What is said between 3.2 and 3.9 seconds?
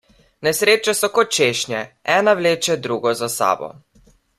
za sabo.